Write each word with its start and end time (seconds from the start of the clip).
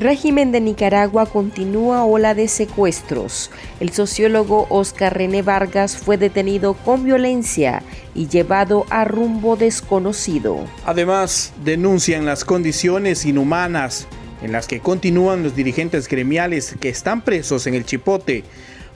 Régimen 0.00 0.50
de 0.50 0.62
Nicaragua 0.62 1.26
continúa 1.26 2.04
ola 2.04 2.32
de 2.32 2.48
secuestros. 2.48 3.50
El 3.80 3.90
sociólogo 3.90 4.66
Oscar 4.70 5.14
René 5.14 5.42
Vargas 5.42 5.98
fue 5.98 6.16
detenido 6.16 6.72
con 6.72 7.04
violencia 7.04 7.82
y 8.14 8.26
llevado 8.26 8.86
a 8.88 9.04
rumbo 9.04 9.56
desconocido. 9.56 10.64
Además, 10.86 11.52
denuncian 11.62 12.24
las 12.24 12.46
condiciones 12.46 13.26
inhumanas 13.26 14.06
en 14.40 14.52
las 14.52 14.66
que 14.66 14.80
continúan 14.80 15.42
los 15.42 15.54
dirigentes 15.54 16.08
gremiales 16.08 16.76
que 16.80 16.88
están 16.88 17.20
presos 17.20 17.66
en 17.66 17.74
el 17.74 17.84
Chipote. 17.84 18.44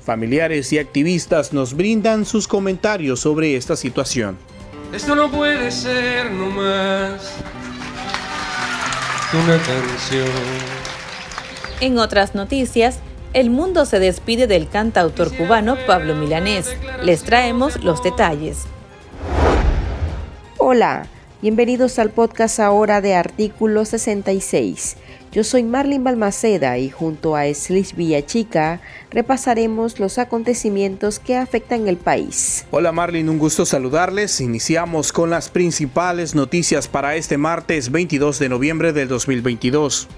Familiares 0.01 0.73
y 0.73 0.79
activistas 0.79 1.53
nos 1.53 1.75
brindan 1.75 2.25
sus 2.25 2.49
comentarios 2.49 3.21
sobre 3.21 3.57
esta 3.57 3.77
situación. 3.77 4.39
Esto 4.91 5.15
no 5.15 5.31
puede 5.31 5.71
ser 5.71 6.31
nomás 6.31 7.31
una 9.35 9.59
canción. 9.59 10.74
En 11.85 11.99
otras 11.99 12.35
noticias, 12.35 13.01
el 13.35 13.51
mundo 13.51 13.85
se 13.85 13.99
despide 13.99 14.47
del 14.47 14.71
cantautor 14.71 15.37
cubano 15.37 15.77
Pablo 15.87 16.15
Milanés. 16.15 16.75
Les 17.03 17.23
traemos 17.25 17.85
los 17.85 18.03
detalles. 18.03 18.63
Hola, 20.57 21.07
bienvenidos 21.43 21.99
al 21.99 22.09
podcast 22.09 22.59
ahora 22.59 23.03
de 23.03 23.15
Artículo 23.15 23.85
66. 23.85 24.97
Yo 25.31 25.45
soy 25.45 25.63
Marlene 25.63 26.03
Balmaceda 26.03 26.79
y 26.79 26.89
junto 26.89 27.37
a 27.37 27.53
Slish 27.53 27.95
Villachica 27.95 28.81
repasaremos 29.11 30.01
los 30.01 30.17
acontecimientos 30.17 31.19
que 31.19 31.37
afectan 31.37 31.87
el 31.87 31.99
país. 31.99 32.65
Hola 32.71 32.93
Marlene, 32.93 33.29
un 33.29 33.39
gusto 33.39 33.67
saludarles. 33.67 34.41
Iniciamos 34.41 35.13
con 35.13 35.29
las 35.29 35.51
principales 35.51 36.35
noticias 36.35 36.89
para 36.89 37.15
este 37.17 37.37
martes 37.37 37.91
22 37.91 38.39
de 38.39 38.49
noviembre 38.49 38.95
del 38.95 39.09
2022. 39.09 40.09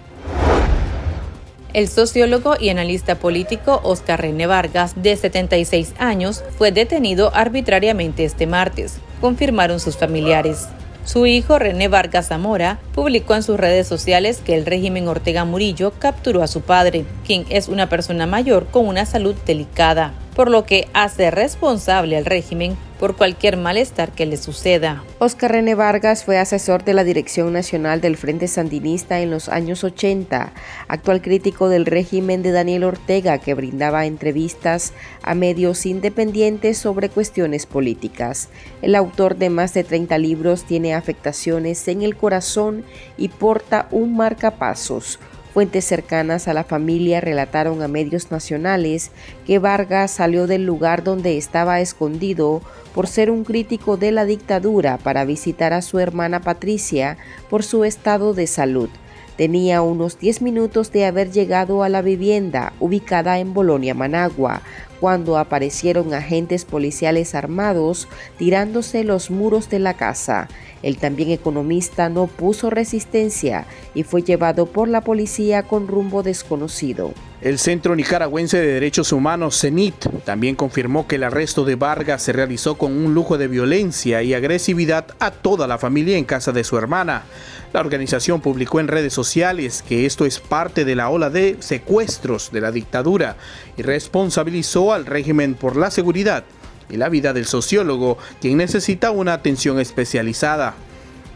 El 1.77 1.89
sociólogo 1.89 2.55
y 2.59 2.71
analista 2.71 3.17
político 3.17 3.83
Oscar 3.85 4.23
René 4.23 4.47
Vargas, 4.47 4.95
de 4.97 5.15
76 5.15 5.93
años, 5.99 6.43
fue 6.57 6.73
detenido 6.73 7.31
arbitrariamente 7.35 8.25
este 8.25 8.47
martes, 8.47 8.97
confirmaron 9.21 9.79
sus 9.79 9.99
familiares. 9.99 10.69
Su 11.05 11.27
hijo 11.27 11.59
René 11.59 11.89
Vargas 11.89 12.29
Zamora 12.29 12.79
publicó 12.95 13.35
en 13.35 13.43
sus 13.43 13.61
redes 13.61 13.87
sociales 13.87 14.41
que 14.43 14.55
el 14.55 14.65
régimen 14.65 15.07
Ortega 15.07 15.45
Murillo 15.45 15.93
capturó 15.99 16.43
a 16.43 16.47
su 16.47 16.63
padre, 16.63 17.05
quien 17.27 17.45
es 17.51 17.69
una 17.69 17.91
persona 17.91 18.27
mayor 18.27 18.69
con 18.69 18.89
una 18.89 19.05
salud 19.05 19.35
delicada 19.45 20.15
por 20.37 20.51
lo 20.51 20.65
que 20.67 20.87
hace 20.93 21.31
responsable 21.31 22.19
al 22.19 22.27
régimen 22.27 22.77
por 23.01 23.17
cualquier 23.17 23.57
malestar 23.57 24.13
que 24.13 24.27
le 24.27 24.37
suceda. 24.37 25.03
Oscar 25.19 25.53
René 25.53 25.75
Vargas 25.75 26.25
fue 26.25 26.39
asesor 26.39 26.85
de 26.85 26.95
la 26.95 27.05
Dirección 27.05 27.53
Nacional 27.53 28.01
del 28.01 28.17
Frente 28.17 28.47
Sandinista 28.47 29.21
en 29.21 29.31
los 29.31 29.49
años 29.49 29.83
80, 29.83 30.53
actual 30.89 31.23
crítico 31.23 31.69
del 31.69 31.87
régimen 31.87 32.43
de 32.43 32.53
Daniel 32.53 32.85
Ortega 32.85 33.39
que 33.39 33.55
brindaba 33.55 34.07
entrevistas 34.07 34.93
a 35.23 35.35
medios 35.35 35.87
independientes 35.87 36.79
sobre 36.79 37.09
cuestiones 37.09 37.65
políticas. 37.65 38.49
El 38.83 38.95
autor 38.95 39.37
de 39.37 39.51
más 39.51 39.73
de 39.73 39.85
30 39.85 40.19
libros 40.19 40.65
tiene 40.65 40.95
afectaciones 40.95 41.89
en 41.89 42.03
el 42.03 42.17
corazón 42.17 42.85
y 43.17 43.29
porta 43.29 43.89
un 43.91 44.17
marcapasos 44.17 45.19
Fuentes 45.57 45.87
cercanas 45.87 46.49
a 46.49 46.53
la 46.53 46.65
familia 46.65 47.23
relataron 47.23 47.81
a 47.81 47.89
medios 47.89 48.31
nacionales 48.31 49.11
que 49.47 49.59
Vargas 49.59 50.11
salió 50.11 50.47
del 50.47 50.67
lugar 50.67 51.03
donde 51.03 51.39
estaba 51.39 51.81
escondido 51.81 52.61
por 52.95 53.07
ser 53.07 53.31
un 53.31 53.43
crítico 53.43 53.97
de 53.97 54.13
la 54.13 54.27
dictadura 54.27 54.99
para 54.99 55.25
visitar 55.25 55.73
a 55.73 55.81
su 55.81 55.99
hermana 55.99 56.43
Patricia 56.43 57.17
por 57.49 57.63
su 57.63 57.85
estado 57.85 58.35
de 58.35 58.47
salud. 58.47 58.91
Tenía 59.39 59.81
unos 59.81 60.19
10 60.19 60.43
minutos 60.43 60.93
de 60.93 61.07
haber 61.07 61.31
llegado 61.31 61.83
a 61.83 61.89
la 61.89 62.03
vivienda 62.03 62.75
ubicada 62.79 63.39
en 63.39 63.55
Bolonia, 63.55 63.95
Managua, 63.95 64.61
cuando 65.01 65.39
aparecieron 65.39 66.13
agentes 66.13 66.67
policiales 66.67 67.35
armados 67.35 68.09
tirándose 68.39 69.05
los 69.05 69.31
muros 69.31 69.71
de 69.71 69.79
la 69.79 69.95
casa. 69.95 70.49
El 70.87 70.99
también 70.99 71.33
economista 71.33 72.09
no 72.09 72.29
puso 72.29 72.71
resistencia 72.71 73.67
y 73.93 74.05
fue 74.05 74.23
llevado 74.23 74.67
por 74.67 74.87
la 74.87 75.01
policía 75.01 75.65
con 75.65 75.89
rumbo 75.89 76.23
desconocido. 76.23 77.13
El 77.41 77.59
Centro 77.59 77.97
Nicaragüense 77.97 78.61
de 78.61 78.75
Derechos 78.75 79.11
Humanos, 79.11 79.61
CENIT, 79.61 80.07
también 80.25 80.55
confirmó 80.55 81.09
que 81.09 81.17
el 81.17 81.25
arresto 81.25 81.65
de 81.65 81.75
Vargas 81.75 82.23
se 82.23 82.33
realizó 82.33 82.79
con 82.79 82.93
un 82.93 83.15
lujo 83.15 83.37
de 83.37 83.49
violencia 83.49 84.23
y 84.23 84.33
agresividad 84.33 85.07
a 85.19 85.33
toda 85.33 85.67
la 85.67 85.79
familia 85.79 86.19
en 86.19 86.25
casa 86.25 86.53
de 86.53 86.63
su 86.63 86.79
hermana. 86.79 87.25
La 87.73 87.81
organización 87.81 88.41
publicó 88.41 88.79
en 88.79 88.87
redes 88.87 89.13
sociales 89.13 89.83
que 89.89 90.07
esto 90.07 90.25
es 90.25 90.39
parte 90.39 90.85
de 90.85 90.95
la 90.95 91.11
ola 91.11 91.31
de 91.31 91.57
secuestros 91.59 92.53
de 92.53 92.61
la 92.61 92.71
dictadura 92.71 93.37
y 93.77 93.83
responsabilizó 93.83 94.93
al 94.93 95.05
régimen 95.05 95.57
por 95.57 95.75
la 95.75 95.91
seguridad 95.91 96.45
y 96.91 96.97
la 96.97 97.09
vida 97.09 97.33
del 97.33 97.47
sociólogo, 97.47 98.19
quien 98.41 98.59
necesita 98.59 99.11
una 99.11 99.33
atención 99.33 99.81
especializada. 99.81 100.75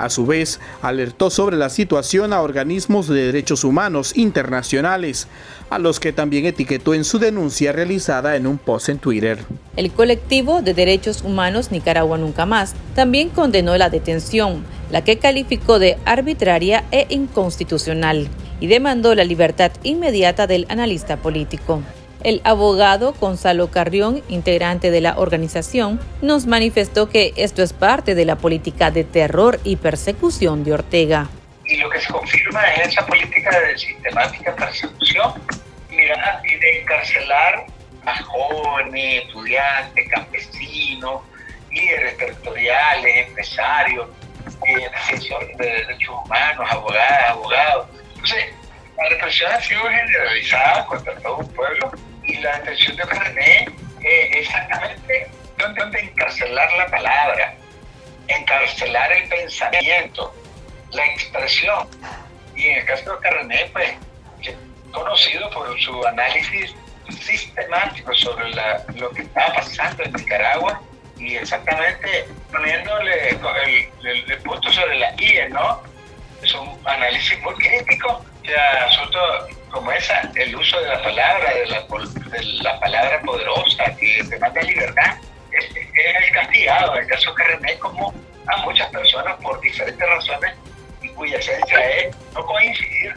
A 0.00 0.09
su 0.09 0.25
vez, 0.25 0.61
alertó 0.81 1.28
sobre 1.28 1.59
la 1.59 1.69
situación 1.69 2.33
a 2.33 2.41
organismos 2.41 3.06
de 3.06 3.27
derechos 3.27 3.65
humanos 3.65 4.16
internacionales, 4.16 5.28
a 5.69 5.78
los 5.78 6.00
que 6.00 6.15
también 6.15 6.47
etiquetó 6.47 6.94
en 6.94 7.05
su 7.05 7.19
denuncia 7.19 7.71
realizada 7.72 8.34
en 8.37 8.47
un 8.47 8.56
post 8.56 8.89
en 8.89 8.99
Twitter. 8.99 9.41
El 9.77 9.93
colectivo 9.93 10.62
de 10.62 10.72
derechos 10.72 11.21
humanos 11.21 11.71
Nicaragua 11.71 12.16
Nunca 12.16 12.47
Más 12.47 12.75
también 12.94 13.28
condenó 13.28 13.77
la 13.77 13.91
detención, 13.91 14.65
la 14.91 15.05
que 15.05 15.19
calificó 15.19 15.78
de 15.78 15.99
arbitraria 16.06 16.84
e 16.93 17.05
inconstitucional, 17.10 18.27
y 18.59 18.69
demandó 18.69 19.15
la 19.15 19.25
libertad 19.25 19.71
inmediata 19.83 20.47
del 20.47 20.65
analista 20.71 21.19
político. 21.19 21.83
El 22.23 22.43
abogado 22.45 23.15
Gonzalo 23.15 23.71
Carrión, 23.71 24.23
integrante 24.29 24.91
de 24.91 25.01
la 25.01 25.17
organización, 25.17 25.99
nos 26.21 26.47
manifestó 26.47 27.09
que 27.09 27.33
esto 27.37 27.63
es 27.63 27.73
parte 27.73 28.15
de 28.15 28.27
la 28.27 28.37
política 28.37 28.91
de 28.91 29.05
terror 29.05 29.59
y 29.65 29.77
persecución 29.77 30.63
de 30.63 30.75
Ortega. 30.75 31.29
Y 31.65 31.79
lo 31.79 31.89
que 31.89 31.99
se 31.99 32.13
confirma 32.13 32.63
es 32.75 32.89
esa 32.89 33.07
política 33.07 33.59
de 33.61 33.79
sistemática 33.79 34.55
persecución 34.55 35.33
mira, 35.89 36.43
y 36.45 36.57
de 36.57 36.81
encarcelar 36.83 37.65
a 38.05 38.23
jóvenes, 38.23 39.25
estudiantes, 39.25 40.09
campesinos, 40.11 41.23
líderes 41.71 42.19
territoriales, 42.19 43.29
empresarios, 43.29 44.09
eh, 44.67 44.91
defensores 44.93 45.57
de 45.57 45.67
derechos 45.67 46.15
humanos, 46.23 46.67
abogadas, 46.71 47.31
abogados. 47.31 47.87
Entonces, 48.15 48.45
la 48.99 49.09
represión 49.09 49.53
ha 49.53 49.61
sido 49.63 49.83
generalizada 49.85 50.85
contra 50.85 51.15
todo 51.21 51.39
un 51.39 51.49
pueblo 51.55 51.93
y 52.31 52.37
la 52.39 52.59
detención 52.59 52.97
de 52.97 53.05
René 53.05 53.69
eh, 54.03 54.31
exactamente 54.35 55.29
donde, 55.59 56.01
encarcelar 56.01 56.73
la 56.73 56.87
palabra, 56.87 57.55
encarcelar 58.29 59.13
el 59.13 59.29
pensamiento, 59.29 60.35
la 60.93 61.05
expresión. 61.07 61.89
Y 62.57 62.67
en 62.67 62.79
el 62.79 62.85
caso 62.87 63.17
de 63.17 63.31
René, 63.31 63.71
pues, 63.73 63.95
conocido 64.91 65.51
por 65.51 65.79
su 65.81 66.07
análisis 66.07 66.75
sistemático 67.21 68.15
sobre 68.15 68.51
lo 68.95 69.11
que 69.11 69.23
estaba 69.23 69.55
pasando 69.55 70.05
en 70.05 70.13
Nicaragua 70.13 70.81
y 71.19 71.37
exactamente 71.37 72.27
poniéndole 72.51 73.31
el, 73.31 74.39
punto 74.43 74.73
sobre 74.73 74.99
la 74.99 75.13
guía, 75.13 75.49
¿no? 75.49 75.83
Es 76.43 76.55
un 76.55 76.81
análisis 76.87 77.39
muy 77.41 77.55
crítico 77.55 78.25
de 78.43 78.57
asuntos 78.57 79.55
como 79.71 79.93
esa, 79.93 80.31
el 80.35 80.57
uso 80.57 80.81
de 80.81 80.89
la 80.89 81.03
palabra, 81.03 81.55
de 81.55 81.67
la, 81.67 81.87
de 82.31 82.43
la 82.63 82.79
palabra 82.81 83.21
poderosa 83.23 83.97
que 83.97 84.23
demanda 84.25 84.63
libertad, 84.63 85.17
es, 85.53 85.77
el 85.77 86.33
castigado. 86.33 86.95
En 86.95 87.03
el 87.03 87.09
caso 87.09 87.35
que 87.35 87.45
René, 87.45 87.79
como 87.79 88.15
a 88.47 88.57
muchas 88.59 88.89
personas 88.91 89.37
por 89.43 89.61
diferentes 89.61 90.09
razones 90.09 90.55
y 91.03 91.09
cuya 91.11 91.39
esencia 91.39 91.79
es 91.97 92.17
no 92.35 92.45
coincidir 92.47 93.15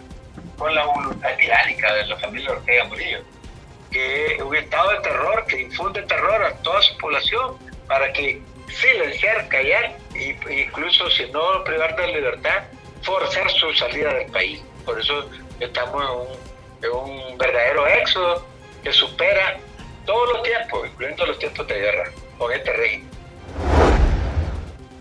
con 0.58 0.74
la 0.74 0.86
voluntad 0.86 1.36
tiránica 1.38 1.94
de 1.94 2.06
la 2.06 2.18
familia 2.18 2.52
Ortega 2.52 2.84
Murillo, 2.86 3.24
que 3.92 4.36
es 4.36 4.42
un 4.42 4.56
estado 4.56 4.92
de 4.92 5.00
terror 5.00 5.46
que 5.48 5.62
infunde 5.62 6.02
terror 6.04 6.44
a 6.44 6.56
toda 6.58 6.82
su 6.82 6.98
población 6.98 7.58
para 7.88 8.12
que 8.14 8.42
silenciar, 8.70 9.48
callar 9.50 9.98
e 10.16 10.38
incluso 10.50 11.10
si 11.12 11.26
no 11.32 11.64
privar 11.64 11.96
de 11.96 12.08
libertad, 12.08 12.64
forzar 13.02 13.50
su 13.52 13.74
salida 13.74 14.14
del 14.14 14.32
país. 14.32 14.64
Por 14.86 15.00
eso 15.00 15.30
estamos 15.60 16.28
en 16.82 16.92
un, 16.92 17.38
verdadero 17.38 17.88
éxodo 17.88 18.46
que 18.84 18.92
supera 18.92 19.60
todos 20.06 20.30
los 20.34 20.44
tiempos, 20.44 20.88
incluyendo 20.92 21.26
los 21.26 21.40
tiempos 21.40 21.68
de 21.68 21.76
guerra, 21.76 22.12
con 22.38 22.52
este 22.52 22.74
régimen. 22.74 23.14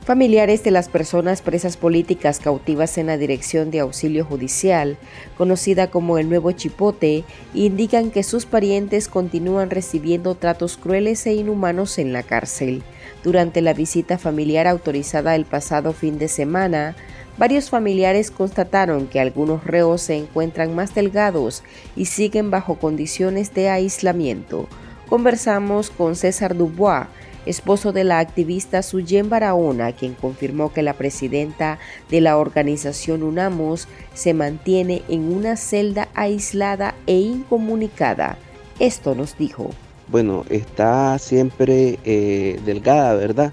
Familiares 0.05 0.65
de 0.65 0.73
las 0.73 0.89
personas 0.89 1.43
presas 1.43 1.77
políticas 1.77 2.41
cautivas 2.41 2.99
en 2.99 3.07
la 3.07 3.17
Dirección 3.17 3.71
de 3.71 3.79
Auxilio 3.79 4.25
Judicial, 4.25 4.97
conocida 5.39 5.91
como 5.91 6.19
el 6.19 6.29
Nuevo 6.29 6.51
Chipote, 6.51 7.23
indican 7.55 8.11
que 8.11 8.25
sus 8.25 8.45
parientes 8.45 9.07
continúan 9.07 9.71
recibiendo 9.71 10.35
tratos 10.35 10.77
crueles 10.77 11.25
e 11.27 11.35
inhumanos 11.35 11.99
en 11.99 12.13
la 12.13 12.25
cárcel. 12.25 12.83
Durante 13.23 13.61
la 13.61 13.75
visita 13.75 14.19
familiar 14.19 14.67
autorizada 14.67 15.37
el 15.37 15.45
pasado 15.45 15.93
fin 15.93 16.19
de 16.19 16.27
semana, 16.27 16.97
Varios 17.39 17.71
familiares 17.71 18.31
constataron 18.31 19.07
que 19.07 19.19
algunos 19.19 19.65
reos 19.65 20.03
se 20.03 20.17
encuentran 20.17 20.75
más 20.75 20.95
delgados 20.95 21.63
y 21.97 22.05
siguen 22.05 22.51
bajo 22.51 22.75
condiciones 22.77 23.55
de 23.55 23.71
aislamiento. 23.71 24.69
Conversamos 25.09 25.91
con 25.91 26.15
César 26.15 26.57
Dubois, 26.57 27.07
esposo 27.47 27.93
de 27.93 28.05
la 28.05 28.19
activista 28.19 28.83
Suyen 28.83 29.29
Barahona, 29.29 29.93
quien 29.93 30.15
confirmó 30.15 30.73
que 30.73 30.83
la 30.83 30.95
presidenta 30.95 31.79
de 32.11 32.21
la 32.21 32.37
organización 32.37 33.23
UNAMOS 33.23 33.89
se 34.15 34.35
mantiene 34.35 35.03
en 35.09 35.33
una 35.33 35.57
celda 35.57 36.09
aislada 36.15 36.95
e 37.07 37.17
incomunicada. 37.19 38.37
Esto 38.79 39.15
nos 39.15 39.37
dijo. 39.39 39.71
Bueno, 40.09 40.45
está 40.51 41.19
siempre 41.19 41.99
eh, 42.05 42.61
delgada, 42.65 43.15
¿verdad? 43.15 43.53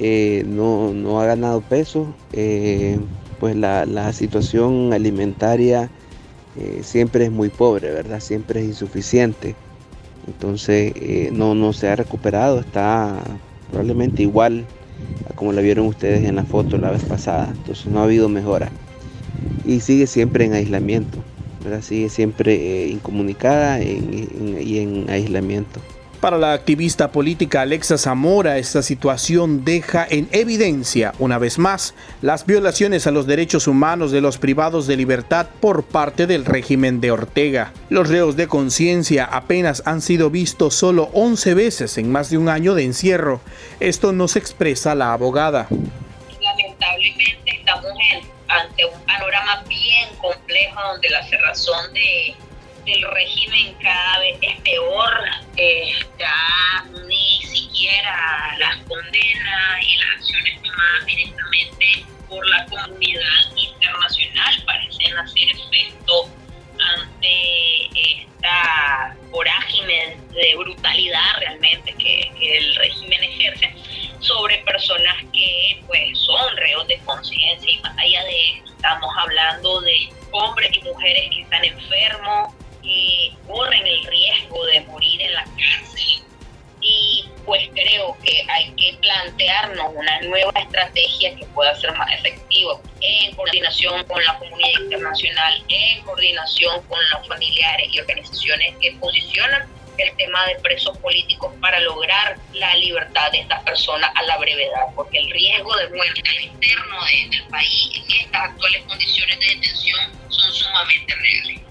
Eh, 0.00 0.44
no, 0.46 0.92
no, 0.92 1.20
ha 1.20 1.26
ganado 1.26 1.60
peso, 1.60 2.12
eh, 2.32 2.98
pues 3.38 3.54
la, 3.54 3.86
la, 3.86 4.12
situación 4.12 4.92
alimentaria 4.92 5.90
siempre 6.82 7.26
es 7.26 7.30
muy 7.30 7.48
pobre, 7.48 7.90
¿verdad? 7.92 8.20
Siempre 8.20 8.60
es 8.60 8.66
insuficiente. 8.66 9.54
Entonces 10.26 10.92
eh, 10.96 11.30
no, 11.32 11.54
no 11.54 11.72
se 11.72 11.88
ha 11.88 11.96
recuperado, 11.96 12.60
está 12.60 13.22
probablemente 13.70 14.22
igual 14.22 14.64
a 15.28 15.34
como 15.34 15.52
la 15.52 15.60
vieron 15.60 15.86
ustedes 15.86 16.24
en 16.24 16.36
la 16.36 16.44
foto 16.44 16.78
la 16.78 16.90
vez 16.90 17.04
pasada. 17.04 17.52
Entonces 17.56 17.86
no 17.86 18.00
ha 18.00 18.04
habido 18.04 18.28
mejora. 18.28 18.70
Y 19.64 19.80
sigue 19.80 20.06
siempre 20.06 20.44
en 20.44 20.52
aislamiento, 20.52 21.18
¿verdad? 21.64 21.82
sigue 21.82 22.08
siempre 22.08 22.54
eh, 22.54 22.88
incomunicada 22.88 23.82
y 23.82 24.78
en 24.78 25.08
aislamiento. 25.10 25.80
Para 26.20 26.36
la 26.36 26.52
activista 26.52 27.12
política 27.12 27.62
Alexa 27.62 27.96
Zamora, 27.96 28.58
esta 28.58 28.82
situación 28.82 29.64
deja 29.64 30.06
en 30.06 30.28
evidencia, 30.32 31.14
una 31.18 31.38
vez 31.38 31.58
más, 31.58 31.94
las 32.20 32.44
violaciones 32.44 33.06
a 33.06 33.10
los 33.10 33.26
derechos 33.26 33.66
humanos 33.66 34.12
de 34.12 34.20
los 34.20 34.36
privados 34.36 34.86
de 34.86 34.98
libertad 34.98 35.46
por 35.60 35.82
parte 35.82 36.26
del 36.26 36.44
régimen 36.44 37.00
de 37.00 37.10
Ortega. 37.10 37.72
Los 37.88 38.10
reos 38.10 38.36
de 38.36 38.48
conciencia 38.48 39.24
apenas 39.24 39.82
han 39.86 40.02
sido 40.02 40.28
vistos 40.28 40.74
solo 40.74 41.08
11 41.14 41.54
veces 41.54 41.96
en 41.96 42.12
más 42.12 42.28
de 42.28 42.36
un 42.36 42.50
año 42.50 42.74
de 42.74 42.84
encierro. 42.84 43.40
Esto 43.80 44.12
nos 44.12 44.36
expresa 44.36 44.94
la 44.94 45.14
abogada. 45.14 45.68
Lamentablemente 46.38 47.50
estamos 47.50 47.94
ante 48.46 48.84
un 48.84 49.00
panorama 49.06 49.64
bien 49.66 50.10
complejo 50.20 50.80
donde 50.92 51.08
la 51.08 51.26
cerrazón 51.26 51.94
de 51.94 52.36
el 52.92 53.02
régimen 53.10 53.74
cada 53.80 54.18
vez 54.18 54.38
es 54.42 54.60
peor, 54.62 55.12
eh, 55.56 55.92
ya 56.18 56.84
ni 57.06 57.42
siquiera 57.42 58.56
las 58.58 58.76
condenas 58.86 59.82
y 59.82 59.96
las 59.96 60.16
acciones 60.16 60.62
tomadas 60.62 61.06
directamente 61.06 62.04
por 62.28 62.46
la 62.48 62.66
comunidad 62.66 63.56
internacional 63.56 64.62
parecen 64.66 65.18
hacer 65.18 65.48
efecto 65.50 66.28
ante 66.96 67.86
esta 67.94 69.16
vorágine 69.30 70.16
de 70.32 70.56
brutalidad 70.56 71.38
realmente 71.38 71.94
que, 71.94 72.32
que 72.38 72.58
el 72.58 72.74
régimen 72.76 73.22
ejerce 73.22 73.74
sobre 74.20 74.58
personas 74.58 75.16
que 75.32 75.82
pues 75.86 76.18
son 76.18 76.56
reos 76.56 76.86
de 76.88 76.98
conciencia. 77.00 77.70
Y 77.70 77.80
más 77.80 77.96
allá 77.98 78.24
de 78.24 78.50
esto 78.50 78.72
estamos 78.72 79.10
hablando 79.18 79.80
de 79.82 80.08
hombres 80.32 80.70
y 80.76 80.82
mujeres 80.82 81.30
que 81.34 81.42
están 81.42 81.64
enfermos, 81.64 82.54
que 82.90 83.30
corren 83.46 83.86
el 83.86 84.04
riesgo 84.04 84.64
de 84.66 84.80
morir 84.80 85.22
en 85.22 85.32
la 85.34 85.44
cárcel. 85.44 86.22
Y 86.80 87.24
pues 87.44 87.68
creo 87.72 88.16
que 88.24 88.44
hay 88.48 88.72
que 88.72 88.98
plantearnos 89.00 89.94
una 89.94 90.20
nueva 90.22 90.52
estrategia 90.58 91.36
que 91.36 91.44
pueda 91.46 91.74
ser 91.78 91.92
más 91.96 92.12
efectiva 92.14 92.80
en 93.00 93.34
coordinación 93.36 94.02
con 94.04 94.24
la 94.24 94.38
comunidad 94.38 94.80
internacional, 94.80 95.64
en 95.68 96.02
coordinación 96.02 96.82
con 96.84 96.98
los 97.10 97.28
familiares 97.28 97.88
y 97.92 98.00
organizaciones 98.00 98.74
que 98.80 98.92
posicionan 98.92 99.68
el 99.98 100.16
tema 100.16 100.46
de 100.46 100.54
presos 100.56 100.96
políticos 100.98 101.52
para 101.60 101.78
lograr 101.80 102.38
la 102.54 102.74
libertad 102.76 103.30
de 103.32 103.40
estas 103.40 103.62
personas 103.64 104.10
a 104.14 104.22
la 104.22 104.38
brevedad, 104.38 104.86
porque 104.96 105.18
el 105.18 105.30
riesgo 105.30 105.76
de 105.76 105.88
muerte 105.90 106.22
al 106.26 106.40
interno 106.42 107.04
del 107.04 107.44
país 107.50 107.90
en 107.94 108.24
estas 108.24 108.42
actuales 108.42 108.82
condiciones 108.84 109.38
de 109.38 109.46
detención 109.46 110.10
son 110.30 110.52
sumamente 110.54 111.14
reales 111.14 111.69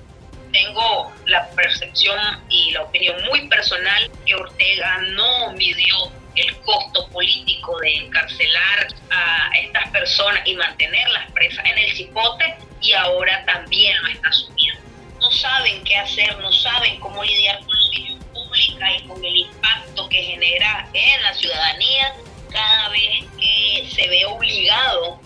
tengo 0.51 1.11
la 1.25 1.49
percepción 1.51 2.19
y 2.49 2.71
la 2.71 2.83
opinión 2.83 3.23
muy 3.25 3.47
personal 3.47 4.11
que 4.25 4.35
Ortega 4.35 4.97
no 5.11 5.51
midió 5.53 6.11
el 6.35 6.55
costo 6.61 7.07
político 7.09 7.77
de 7.79 7.95
encarcelar 7.95 8.87
a 9.11 9.51
estas 9.57 9.89
personas 9.89 10.41
y 10.45 10.55
mantenerlas 10.55 11.31
presas 11.31 11.65
en 11.65 11.77
el 11.77 11.91
cipote 11.95 12.55
y 12.81 12.93
ahora 12.93 13.43
también 13.45 13.95
lo 14.01 14.07
está 14.09 14.29
asumiendo. 14.29 14.81
No 15.19 15.31
saben 15.31 15.83
qué 15.83 15.95
hacer, 15.95 16.37
no 16.37 16.51
saben 16.51 16.99
cómo 16.99 17.23
lidiar 17.23 17.59
con 17.65 17.77
la 17.77 17.87
opinión 17.87 18.19
pública 18.33 18.95
y 18.95 19.07
con 19.07 19.25
el 19.25 19.35
impacto 19.35 20.07
que 20.07 20.23
genera 20.23 20.87
en 20.93 21.23
la 21.23 21.33
ciudadanía 21.33 22.13
cada 22.51 22.89
vez 22.89 23.25
que 23.37 23.89
se 23.93 24.07
ve 24.07 24.25
obligado 24.25 25.18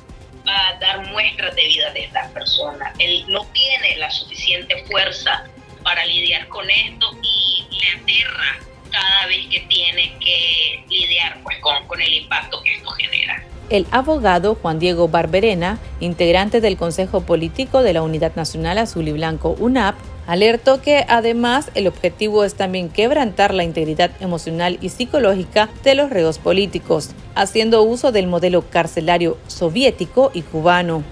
a 0.54 0.78
dar 0.80 1.08
muestras 1.08 1.56
de 1.56 1.66
vida 1.66 1.92
de 1.92 2.06
estas 2.06 2.32
personas. 2.32 2.94
Él 3.00 3.26
no 3.28 3.46
tiene 3.54 3.98
la 3.98 4.10
suficiente 4.12 4.84
fuerza 4.86 5.46
para 5.84 6.06
lidiar 6.06 6.48
con 6.48 6.70
esto 6.70 7.08
y 7.22 7.66
le 7.72 8.02
aterra 8.02 8.60
cada 8.92 9.28
vez 9.28 9.48
que 9.48 9.62
tiene 9.62 10.16
que 10.20 10.86
lidiar 10.88 11.42
pues, 11.44 11.58
con, 11.60 11.88
con 11.88 12.00
el 12.00 12.14
impacto 12.14 12.62
que 12.64 12.76
esto 12.76 12.90
genera. 12.92 13.44
El 13.70 13.88
abogado 13.92 14.56
Juan 14.56 14.78
Diego 14.78 15.08
Barberena, 15.08 15.80
integrante 16.00 16.62
del 16.62 16.78
Consejo 16.78 17.22
Político 17.22 17.82
de 17.82 17.94
la 17.94 18.04
Unidad 18.04 18.36
Nacional 18.36 18.78
Azul 18.78 19.08
y 19.08 19.14
Blanco 19.14 19.56
UNAP, 19.58 19.96
Alertó 20.26 20.82
que 20.82 21.06
además 21.08 21.70
el 21.76 21.88
objetivo 21.88 22.44
es 22.44 22.56
también 22.56 22.90
quebrantar 22.90 23.54
la 23.54 23.64
integridad 23.64 24.12
emocional 24.20 24.78
y 24.82 24.90
psicológica 24.90 25.70
de 25.84 25.96
los 25.96 26.10
reos 26.10 26.40
políticos, 26.40 27.12
haciendo 27.36 27.84
uso 27.84 28.12
del 28.12 28.28
modelo 28.28 28.64
carcelario 28.70 29.38
soviético 29.48 30.32
y 30.34 30.42
cubano 30.42 31.04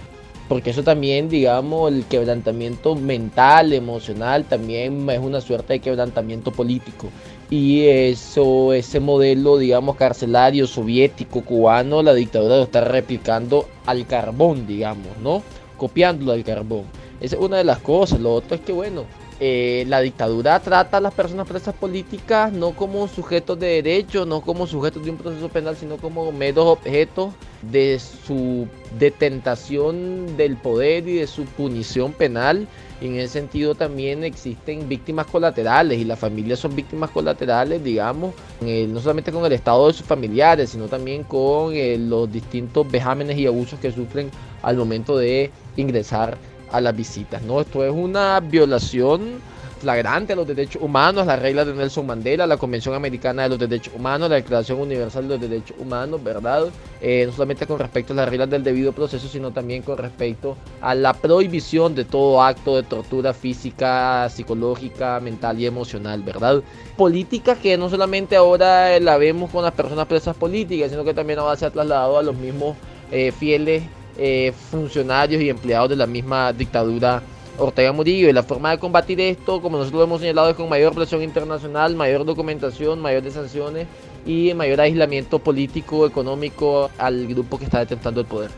porque 0.51 0.71
eso 0.71 0.83
también, 0.83 1.29
digamos, 1.29 1.93
el 1.93 2.03
quebrantamiento 2.03 2.93
mental, 2.93 3.71
emocional, 3.71 4.43
también 4.43 5.09
es 5.09 5.19
una 5.19 5.39
suerte 5.39 5.71
de 5.71 5.79
quebrantamiento 5.79 6.51
político. 6.51 7.07
Y 7.49 7.85
eso, 7.85 8.73
ese 8.73 8.99
modelo, 8.99 9.57
digamos, 9.57 9.95
carcelario, 9.95 10.67
soviético, 10.67 11.45
cubano, 11.45 12.03
la 12.03 12.13
dictadura 12.13 12.57
lo 12.57 12.63
está 12.63 12.81
replicando 12.81 13.69
al 13.85 14.05
carbón, 14.05 14.67
digamos, 14.67 15.17
¿no? 15.23 15.41
Copiándolo 15.77 16.33
al 16.33 16.43
carbón. 16.43 16.83
Esa 17.21 17.35
es 17.35 17.41
una 17.41 17.57
de 17.57 17.63
las 17.63 17.79
cosas. 17.79 18.19
Lo 18.19 18.33
otro 18.33 18.55
es 18.55 18.61
que, 18.61 18.73
bueno, 18.73 19.05
eh, 19.39 19.85
la 19.87 20.01
dictadura 20.01 20.59
trata 20.59 20.97
a 20.97 21.01
las 21.01 21.15
personas 21.15 21.47
presas 21.47 21.73
políticas 21.73 22.53
no 22.53 22.73
como 22.73 23.07
sujetos 23.07 23.59
de 23.59 23.81
derecho, 23.81 24.23
no 24.23 24.41
como 24.41 24.67
sujetos 24.67 25.03
de 25.03 25.09
un 25.09 25.17
proceso 25.17 25.49
penal, 25.49 25.75
sino 25.75 25.97
como 25.97 26.31
meros 26.31 26.67
objetos 26.67 27.33
de 27.63 27.99
su 27.99 28.67
detentación 28.99 30.37
del 30.37 30.57
poder 30.57 31.07
y 31.07 31.15
de 31.15 31.27
su 31.27 31.45
punición 31.45 32.13
penal. 32.13 32.67
Y 33.01 33.07
en 33.07 33.15
ese 33.15 33.29
sentido 33.29 33.73
también 33.73 34.23
existen 34.23 34.87
víctimas 34.87 35.25
colaterales 35.25 35.97
y 35.99 36.05
las 36.05 36.19
familias 36.19 36.59
son 36.59 36.75
víctimas 36.75 37.09
colaterales, 37.09 37.83
digamos, 37.83 38.35
no 38.61 38.99
solamente 38.99 39.31
con 39.31 39.43
el 39.43 39.53
estado 39.53 39.87
de 39.87 39.93
sus 39.93 40.05
familiares, 40.05 40.69
sino 40.69 40.87
también 40.87 41.23
con 41.23 41.73
eh, 41.73 41.97
los 41.97 42.31
distintos 42.31 42.89
vejámenes 42.91 43.39
y 43.39 43.47
abusos 43.47 43.79
que 43.79 43.91
sufren 43.91 44.29
al 44.61 44.77
momento 44.77 45.17
de 45.17 45.49
ingresar 45.77 46.37
a 46.71 46.81
las 46.81 46.95
visitas. 46.95 47.41
¿no? 47.41 47.61
Esto 47.61 47.83
es 47.83 47.91
una 47.91 48.39
violación 48.39 49.41
flagrante 49.81 50.33
a 50.33 50.35
los 50.35 50.47
derechos 50.47 50.81
humanos, 50.81 51.25
las 51.25 51.39
reglas 51.39 51.65
de 51.65 51.73
Nelson 51.73 52.05
Mandela, 52.05 52.45
la 52.45 52.57
Convención 52.57 52.93
Americana 52.93 53.43
de 53.43 53.49
los 53.49 53.59
Derechos 53.59 53.93
Humanos, 53.95 54.29
la 54.29 54.35
Declaración 54.35 54.79
Universal 54.79 55.27
de 55.27 55.29
los 55.29 55.41
Derechos 55.41 55.75
Humanos, 55.79 56.23
¿verdad? 56.23 56.67
Eh, 57.01 57.23
no 57.25 57.33
solamente 57.33 57.65
con 57.65 57.79
respecto 57.79 58.13
a 58.13 58.15
las 58.15 58.29
reglas 58.29 58.49
del 58.49 58.63
debido 58.63 58.93
proceso, 58.93 59.27
sino 59.27 59.51
también 59.51 59.81
con 59.81 59.97
respecto 59.97 60.55
a 60.81 60.93
la 60.93 61.13
prohibición 61.13 61.95
de 61.95 62.05
todo 62.05 62.43
acto 62.43 62.75
de 62.75 62.83
tortura 62.83 63.33
física, 63.33 64.29
psicológica, 64.29 65.19
mental 65.19 65.59
y 65.59 65.65
emocional, 65.65 66.21
¿verdad? 66.21 66.61
Política 66.95 67.55
que 67.55 67.75
no 67.75 67.89
solamente 67.89 68.35
ahora 68.35 68.99
la 68.99 69.17
vemos 69.17 69.49
con 69.49 69.63
las 69.63 69.73
personas 69.73 70.05
presas 70.05 70.35
políticas, 70.35 70.91
sino 70.91 71.03
que 71.03 71.15
también 71.15 71.39
ahora 71.39 71.55
se 71.55 71.65
ha 71.65 71.71
trasladado 71.71 72.19
a 72.19 72.23
los 72.23 72.35
mismos 72.35 72.77
eh, 73.11 73.31
fieles 73.31 73.83
eh, 74.23 74.53
funcionarios 74.69 75.41
y 75.41 75.49
empleados 75.49 75.89
de 75.89 75.95
la 75.95 76.05
misma 76.05 76.53
dictadura 76.53 77.23
Ortega 77.57 77.91
Murillo. 77.91 78.29
Y 78.29 78.33
la 78.33 78.43
forma 78.43 78.69
de 78.69 78.77
combatir 78.77 79.19
esto, 79.19 79.59
como 79.59 79.79
nosotros 79.79 80.01
lo 80.01 80.03
hemos 80.03 80.21
señalado, 80.21 80.51
es 80.51 80.55
con 80.55 80.69
mayor 80.69 80.93
presión 80.93 81.23
internacional, 81.23 81.95
mayor 81.95 82.23
documentación, 82.23 82.99
mayores 82.99 83.33
sanciones 83.33 83.87
y 84.23 84.53
mayor 84.53 84.79
aislamiento 84.81 85.39
político, 85.39 86.05
económico 86.05 86.91
al 86.99 87.25
grupo 87.25 87.57
que 87.57 87.65
está 87.65 87.79
detentando 87.79 88.21
el 88.21 88.27
poder. 88.27 88.51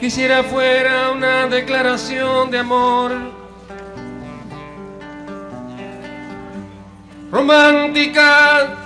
Quisiera 0.00 0.42
fuera 0.42 1.12
una 1.12 1.46
declaración 1.46 2.50
de 2.50 2.58
amor 2.58 3.12
romántica 7.30 8.83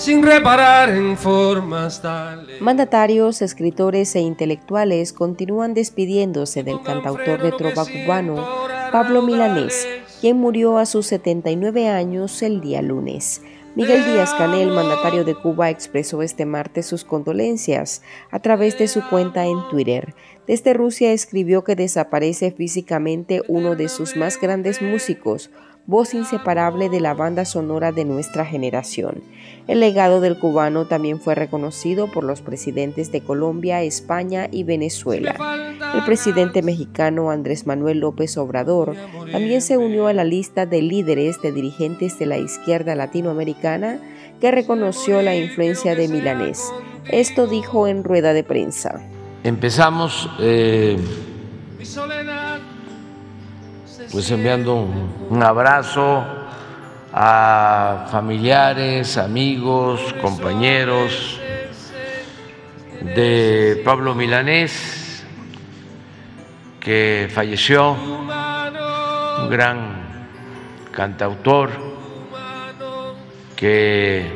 sin 0.00 0.22
reparar 0.22 0.88
en 0.88 1.14
formas 1.18 2.00
tales. 2.00 2.58
Mandatarios, 2.62 3.42
escritores 3.42 4.16
e 4.16 4.20
intelectuales 4.20 5.12
continúan 5.12 5.74
despidiéndose 5.74 6.62
del 6.62 6.82
cantautor 6.82 7.42
de 7.42 7.52
trova 7.52 7.84
cubano 7.84 8.46
Pablo 8.92 9.20
Milanés, 9.20 9.86
quien 10.22 10.38
murió 10.38 10.78
a 10.78 10.86
sus 10.86 11.06
79 11.06 11.88
años 11.88 12.42
el 12.42 12.62
día 12.62 12.80
lunes. 12.80 13.42
Miguel 13.76 14.02
Díaz 14.04 14.32
Canel, 14.34 14.70
mandatario 14.70 15.24
de 15.24 15.34
Cuba, 15.34 15.68
expresó 15.68 16.22
este 16.22 16.46
martes 16.46 16.86
sus 16.86 17.04
condolencias 17.04 18.02
a 18.30 18.40
través 18.40 18.78
de 18.78 18.88
su 18.88 19.06
cuenta 19.06 19.44
en 19.44 19.58
Twitter. 19.70 20.14
Desde 20.46 20.72
Rusia 20.72 21.12
escribió 21.12 21.62
que 21.62 21.76
desaparece 21.76 22.50
físicamente 22.52 23.42
uno 23.48 23.76
de 23.76 23.88
sus 23.88 24.16
más 24.16 24.40
grandes 24.40 24.80
músicos, 24.82 25.50
voz 25.86 26.14
inseparable 26.14 26.88
de 26.88 27.00
la 27.00 27.14
banda 27.14 27.44
sonora 27.44 27.92
de 27.92 28.04
nuestra 28.04 28.44
generación. 28.44 29.22
El 29.66 29.80
legado 29.80 30.20
del 30.20 30.38
cubano 30.38 30.86
también 30.86 31.20
fue 31.20 31.34
reconocido 31.34 32.06
por 32.08 32.24
los 32.24 32.42
presidentes 32.42 33.12
de 33.12 33.22
Colombia, 33.22 33.82
España 33.82 34.48
y 34.50 34.64
Venezuela. 34.64 35.34
El 35.94 36.04
presidente 36.04 36.62
mexicano 36.62 37.30
Andrés 37.30 37.66
Manuel 37.66 38.00
López 38.00 38.36
Obrador 38.36 38.94
también 39.32 39.62
se 39.62 39.76
unió 39.76 40.06
a 40.06 40.12
la 40.12 40.24
lista 40.24 40.66
de 40.66 40.82
líderes 40.82 41.40
de 41.42 41.52
dirigentes 41.52 42.18
de 42.18 42.26
la 42.26 42.38
izquierda 42.38 42.94
latinoamericana 42.94 43.98
que 44.40 44.50
reconoció 44.50 45.22
la 45.22 45.36
influencia 45.36 45.94
de 45.94 46.08
Milanés. 46.08 46.72
Esto 47.10 47.46
dijo 47.46 47.86
en 47.86 48.04
rueda 48.04 48.32
de 48.32 48.44
prensa. 48.44 49.00
Empezamos 49.42 50.28
eh, 50.38 50.98
pues 54.12 54.30
enviando 54.30 54.74
un, 54.74 55.42
abrazo 55.42 56.24
a 57.12 58.06
familiares, 58.10 59.16
amigos, 59.16 60.14
compañeros 60.20 61.40
de 63.02 63.80
Pablo 63.84 64.14
Milanés, 64.14 65.24
que 66.78 67.28
falleció, 67.32 67.92
un 67.92 69.50
gran 69.50 70.28
cantautor 70.92 71.70
que 73.56 74.30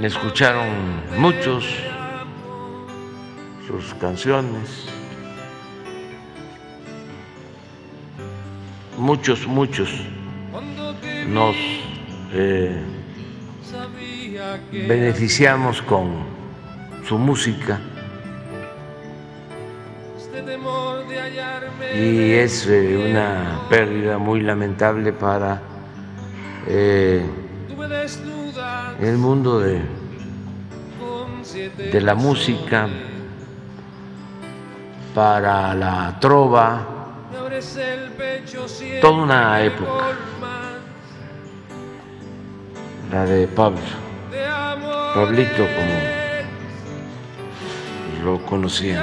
le 0.00 0.06
escucharon 0.06 0.68
muchos 1.18 1.64
sus 3.66 3.94
canciones 3.94 4.88
muchos, 8.98 9.46
muchos 9.46 9.90
nos 11.28 11.56
eh, 12.32 12.82
beneficiamos 14.72 15.82
con 15.82 16.10
su 17.06 17.18
música. 17.18 17.80
Y 21.94 22.32
es 22.32 22.66
eh, 22.66 23.10
una 23.10 23.66
pérdida 23.68 24.16
muy 24.18 24.40
lamentable 24.40 25.12
para 25.12 25.60
eh, 26.66 27.22
el 29.00 29.18
mundo 29.18 29.60
de, 29.60 29.80
de 31.92 32.00
la 32.00 32.14
música, 32.14 32.88
para 35.14 35.74
la 35.74 36.16
trova, 36.18 36.91
toda 39.00 39.22
una 39.22 39.62
época, 39.62 40.16
la 43.10 43.24
de 43.24 43.46
Pablo, 43.48 43.80
Pablito 45.14 45.66
como 45.66 46.22
lo 48.24 48.46
conocían. 48.46 49.02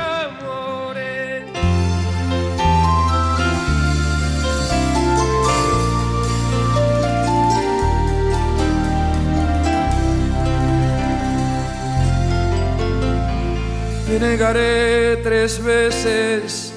Te 14.08 14.20
negaré 14.20 15.18
tres 15.18 15.64
veces 15.64 16.69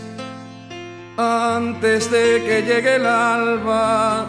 antes 1.23 2.11
de 2.11 2.43
que 2.45 2.62
llegue 2.62 2.97
el 2.97 3.07
alba. 3.07 4.26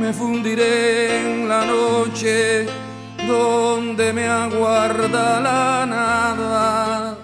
Me 0.00 0.12
fundiré 0.12 1.20
en 1.20 1.48
la 1.48 1.64
noche 1.64 2.66
donde 3.26 4.12
me 4.12 4.26
aguarda 4.26 5.40
la 5.40 5.86
nada. 5.86 7.18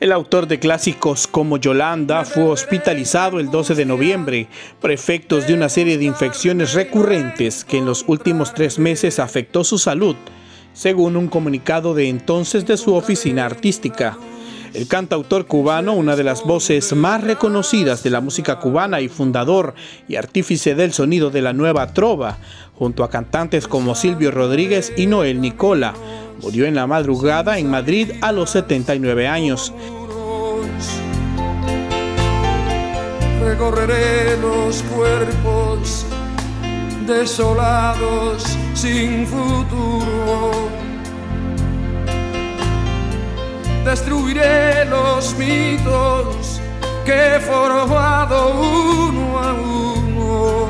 El 0.00 0.12
autor 0.12 0.46
de 0.46 0.60
clásicos 0.60 1.26
como 1.26 1.56
Yolanda 1.56 2.24
fue 2.24 2.44
hospitalizado 2.44 3.40
el 3.40 3.50
12 3.50 3.74
de 3.74 3.84
noviembre 3.84 4.46
por 4.80 4.92
efectos 4.92 5.46
de 5.48 5.54
una 5.54 5.68
serie 5.68 5.98
de 5.98 6.04
infecciones 6.04 6.72
recurrentes 6.72 7.64
que 7.64 7.78
en 7.78 7.84
los 7.84 8.04
últimos 8.06 8.54
tres 8.54 8.78
meses 8.78 9.18
afectó 9.18 9.64
su 9.64 9.76
salud, 9.76 10.14
según 10.72 11.16
un 11.16 11.26
comunicado 11.26 11.94
de 11.94 12.08
entonces 12.08 12.64
de 12.64 12.76
su 12.76 12.94
oficina 12.94 13.44
artística. 13.44 14.16
El 14.74 14.86
cantautor 14.86 15.46
cubano, 15.46 15.94
una 15.94 16.14
de 16.14 16.24
las 16.24 16.44
voces 16.44 16.94
más 16.94 17.22
reconocidas 17.22 18.02
de 18.02 18.10
la 18.10 18.20
música 18.20 18.58
cubana 18.58 19.00
y 19.00 19.08
fundador 19.08 19.74
y 20.08 20.16
artífice 20.16 20.74
del 20.74 20.92
sonido 20.92 21.30
de 21.30 21.42
la 21.42 21.52
nueva 21.52 21.94
trova, 21.94 22.38
junto 22.74 23.02
a 23.02 23.10
cantantes 23.10 23.66
como 23.66 23.94
Silvio 23.94 24.30
Rodríguez 24.30 24.92
y 24.96 25.06
Noel 25.06 25.40
Nicola, 25.40 25.94
murió 26.42 26.66
en 26.66 26.74
la 26.74 26.86
madrugada 26.86 27.58
en 27.58 27.70
Madrid 27.70 28.12
a 28.20 28.32
los 28.32 28.50
79 28.50 29.26
años. 29.26 29.72
Recorreré 33.42 34.36
los 34.40 34.82
cuerpos 34.82 36.04
desolados 37.06 38.44
sin 38.74 39.26
futuro 39.26 40.87
destruiré 43.88 44.84
los 44.84 45.34
mitos 45.38 46.60
que 47.06 47.36
he 47.36 47.40
formado 47.40 48.50
uno 48.50 49.38
a 49.38 49.54
uno. 49.54 50.68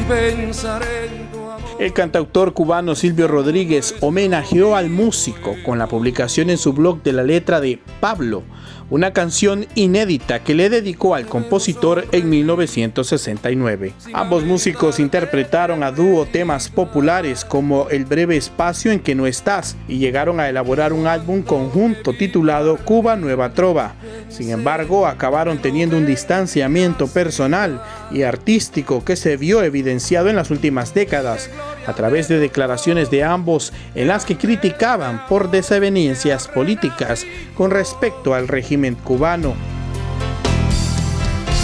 Y 0.00 0.04
pensaré 0.08 1.06
en 1.06 1.32
tu 1.32 1.38
amor. 1.38 1.60
El 1.80 1.92
cantautor 1.92 2.52
cubano 2.52 2.94
Silvio 2.94 3.26
Rodríguez 3.26 3.96
homenajeó 4.00 4.76
al 4.76 4.90
músico 4.90 5.56
con 5.66 5.76
la 5.76 5.88
publicación 5.88 6.50
en 6.50 6.58
su 6.58 6.72
blog 6.72 7.02
de 7.02 7.12
la 7.12 7.24
letra 7.24 7.60
de 7.60 7.80
Pablo 7.98 8.44
una 8.90 9.12
canción 9.12 9.66
inédita 9.74 10.42
que 10.42 10.54
le 10.54 10.70
dedicó 10.70 11.14
al 11.14 11.26
compositor 11.26 12.06
en 12.12 12.30
1969. 12.30 13.92
Ambos 14.12 14.44
músicos 14.44 14.98
interpretaron 14.98 15.82
a 15.82 15.90
dúo 15.90 16.26
temas 16.26 16.68
populares 16.68 17.44
como 17.44 17.88
El 17.90 18.04
breve 18.04 18.36
espacio 18.36 18.90
en 18.92 19.00
que 19.00 19.14
no 19.14 19.26
estás 19.26 19.76
y 19.88 19.98
llegaron 19.98 20.40
a 20.40 20.48
elaborar 20.48 20.92
un 20.92 21.06
álbum 21.06 21.42
conjunto 21.42 22.12
titulado 22.14 22.76
Cuba 22.78 23.16
Nueva 23.16 23.52
Trova. 23.52 23.94
Sin 24.28 24.50
embargo, 24.50 25.06
acabaron 25.06 25.58
teniendo 25.58 25.96
un 25.96 26.06
distanciamiento 26.06 27.08
personal 27.08 27.82
y 28.10 28.22
artístico 28.22 29.04
que 29.04 29.16
se 29.16 29.36
vio 29.36 29.62
evidenciado 29.62 30.28
en 30.28 30.36
las 30.36 30.50
últimas 30.50 30.94
décadas 30.94 31.50
a 31.88 31.94
través 31.94 32.28
de 32.28 32.38
declaraciones 32.38 33.10
de 33.10 33.24
ambos 33.24 33.72
en 33.94 34.08
las 34.08 34.26
que 34.26 34.36
criticaban 34.36 35.26
por 35.26 35.50
desavenencias 35.50 36.46
políticas 36.46 37.26
con 37.56 37.70
respecto 37.70 38.34
al 38.34 38.46
régimen 38.46 38.94
cubano. 38.94 39.54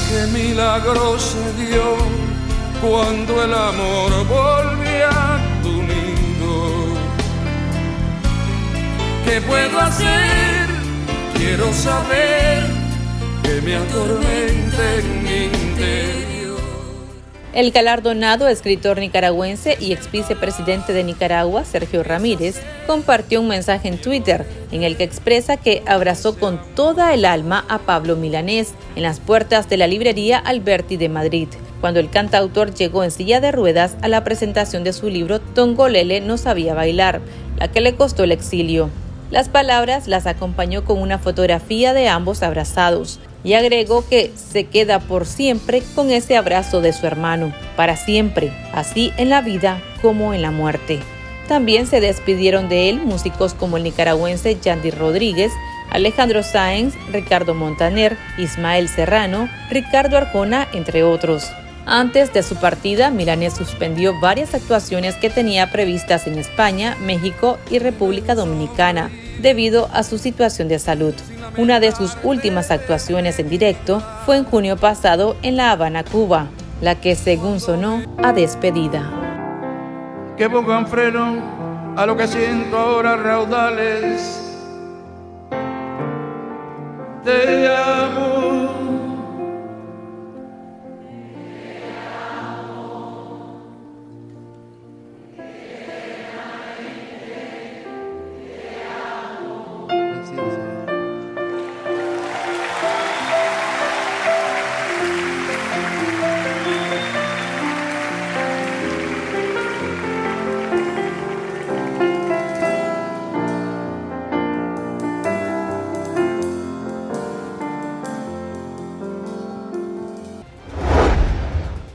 Qué 0.08 0.26
milagro 0.32 1.18
se 1.18 1.66
dio 1.66 1.96
cuando 2.80 3.44
el 3.44 3.52
amor 3.52 4.12
volvió 4.26 5.08
a 5.10 5.40
tu 5.62 5.82
nido. 5.82 6.94
¿Qué 9.26 9.42
puedo 9.42 9.78
hacer? 9.78 10.68
Quiero 11.36 11.70
saber 11.74 12.64
que 13.42 13.60
me 13.60 13.76
atormente 13.76 15.00
en 15.00 15.22
mi 15.22 15.44
interior. 15.44 16.33
El 17.54 17.70
galardonado 17.70 18.48
escritor 18.48 18.98
nicaragüense 18.98 19.76
y 19.80 19.92
ex 19.92 20.10
vicepresidente 20.10 20.92
de 20.92 21.04
Nicaragua, 21.04 21.64
Sergio 21.64 22.02
Ramírez, 22.02 22.60
compartió 22.88 23.40
un 23.40 23.46
mensaje 23.46 23.86
en 23.86 23.98
Twitter 23.98 24.44
en 24.72 24.82
el 24.82 24.96
que 24.96 25.04
expresa 25.04 25.56
que 25.56 25.80
abrazó 25.86 26.36
con 26.36 26.60
toda 26.74 27.14
el 27.14 27.24
alma 27.24 27.64
a 27.68 27.78
Pablo 27.78 28.16
Milanés 28.16 28.74
en 28.96 29.04
las 29.04 29.20
puertas 29.20 29.68
de 29.68 29.76
la 29.76 29.86
librería 29.86 30.38
Alberti 30.38 30.96
de 30.96 31.08
Madrid, 31.08 31.46
cuando 31.80 32.00
el 32.00 32.10
cantautor 32.10 32.74
llegó 32.74 33.04
en 33.04 33.12
silla 33.12 33.40
de 33.40 33.52
ruedas 33.52 33.96
a 34.02 34.08
la 34.08 34.24
presentación 34.24 34.82
de 34.82 34.92
su 34.92 35.08
libro 35.08 35.40
Tongolele 35.40 36.20
no 36.20 36.38
sabía 36.38 36.74
bailar, 36.74 37.20
la 37.56 37.70
que 37.70 37.80
le 37.80 37.94
costó 37.94 38.24
el 38.24 38.32
exilio. 38.32 38.90
Las 39.30 39.48
palabras 39.48 40.08
las 40.08 40.26
acompañó 40.26 40.84
con 40.84 41.00
una 41.00 41.18
fotografía 41.18 41.92
de 41.92 42.08
ambos 42.08 42.42
abrazados, 42.42 43.20
y 43.44 43.52
agregó 43.52 44.08
que 44.08 44.32
se 44.34 44.64
queda 44.64 44.98
por 44.98 45.26
siempre 45.26 45.82
con 45.94 46.10
ese 46.10 46.36
abrazo 46.36 46.80
de 46.80 46.92
su 46.92 47.06
hermano, 47.06 47.54
para 47.76 47.96
siempre, 47.96 48.52
así 48.72 49.12
en 49.18 49.28
la 49.28 49.42
vida 49.42 49.82
como 50.02 50.34
en 50.34 50.42
la 50.42 50.50
muerte. 50.50 50.98
También 51.46 51.86
se 51.86 52.00
despidieron 52.00 52.68
de 52.68 52.88
él 52.88 53.00
músicos 53.00 53.52
como 53.54 53.76
el 53.76 53.84
nicaragüense 53.84 54.58
Yandy 54.60 54.90
Rodríguez, 54.90 55.52
Alejandro 55.90 56.42
Sáenz, 56.42 56.94
Ricardo 57.12 57.54
Montaner, 57.54 58.16
Ismael 58.38 58.88
Serrano, 58.88 59.48
Ricardo 59.70 60.16
Arjona, 60.16 60.66
entre 60.72 61.04
otros. 61.04 61.52
Antes 61.86 62.32
de 62.32 62.42
su 62.42 62.56
partida, 62.56 63.10
Milanés 63.10 63.52
suspendió 63.52 64.18
varias 64.18 64.54
actuaciones 64.54 65.16
que 65.16 65.28
tenía 65.28 65.70
previstas 65.70 66.26
en 66.26 66.38
España, 66.38 66.96
México 67.04 67.58
y 67.70 67.78
República 67.78 68.34
Dominicana, 68.34 69.10
debido 69.40 69.88
a 69.92 70.02
su 70.02 70.18
situación 70.18 70.68
de 70.68 70.78
salud. 70.78 71.14
Una 71.56 71.80
de 71.80 71.92
sus 71.92 72.16
últimas 72.22 72.70
actuaciones 72.70 73.38
en 73.38 73.48
directo 73.48 74.02
fue 74.26 74.36
en 74.36 74.44
junio 74.44 74.76
pasado 74.76 75.36
en 75.42 75.56
La 75.56 75.70
Habana, 75.70 76.04
Cuba, 76.04 76.48
la 76.80 77.00
que 77.00 77.14
según 77.14 77.60
sonó 77.60 78.02
a 78.22 78.32
despedida. 78.32 79.10
Que 80.36 80.50
pongan 80.50 80.86
freno 80.86 81.94
a 81.96 82.06
lo 82.06 82.16
que 82.16 82.26
siento 82.26 82.76
ahora 82.76 83.16
raudales. 83.16 84.40
Te 87.24 87.68
amo. 87.68 88.33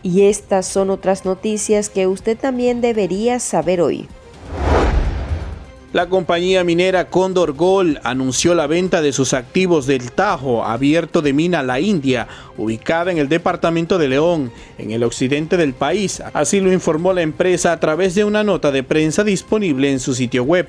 Y 0.01 0.23
estas 0.23 0.67
son 0.67 0.89
otras 0.89 1.25
noticias 1.25 1.89
que 1.89 2.07
usted 2.07 2.37
también 2.37 2.81
debería 2.81 3.39
saber 3.39 3.81
hoy. 3.81 4.07
La 5.91 6.07
compañía 6.07 6.63
minera 6.63 7.09
Condor 7.09 7.53
Gold 7.53 7.97
anunció 8.03 8.53
la 8.53 8.67
venta 8.67 9.01
de 9.01 9.11
sus 9.11 9.33
activos 9.33 9.87
del 9.87 10.11
Tajo 10.11 10.63
abierto 10.63 11.23
de 11.23 11.33
mina 11.33 11.63
La 11.63 11.79
India, 11.79 12.27
ubicada 12.57 13.11
en 13.11 13.17
el 13.17 13.27
departamento 13.27 13.97
de 13.97 14.07
León, 14.07 14.51
en 14.77 14.91
el 14.91 15.03
occidente 15.03 15.57
del 15.57 15.73
país. 15.73 16.21
Así 16.33 16.59
lo 16.59 16.71
informó 16.71 17.11
la 17.11 17.23
empresa 17.23 17.71
a 17.71 17.79
través 17.79 18.13
de 18.13 18.23
una 18.23 18.43
nota 18.43 18.71
de 18.71 18.83
prensa 18.83 19.23
disponible 19.23 19.91
en 19.91 19.99
su 19.99 20.13
sitio 20.13 20.43
web. 20.43 20.67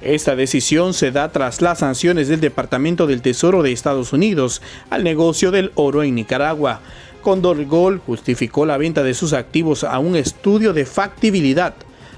Esta 0.00 0.36
decisión 0.36 0.94
se 0.94 1.12
da 1.12 1.30
tras 1.30 1.60
las 1.60 1.80
sanciones 1.80 2.28
del 2.28 2.40
Departamento 2.40 3.06
del 3.06 3.20
Tesoro 3.20 3.62
de 3.62 3.72
Estados 3.72 4.14
Unidos 4.14 4.62
al 4.88 5.04
negocio 5.04 5.50
del 5.50 5.70
oro 5.74 6.02
en 6.02 6.14
Nicaragua. 6.14 6.80
Condor 7.22 7.64
Gold 7.64 8.02
justificó 8.04 8.66
la 8.66 8.76
venta 8.76 9.02
de 9.02 9.14
sus 9.14 9.32
activos 9.32 9.84
a 9.84 9.98
un 9.98 10.16
estudio 10.16 10.74
de 10.74 10.84
factibilidad. 10.84 11.74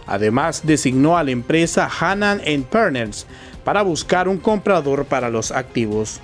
Además, 0.06 0.62
designó 0.64 1.16
a 1.16 1.22
la 1.22 1.30
empresa 1.30 1.88
Hanan 2.00 2.40
Partners 2.70 3.26
para 3.62 3.82
buscar 3.82 4.28
un 4.28 4.38
comprador 4.38 5.04
para 5.04 5.30
los 5.30 5.52
activos. 5.52 6.20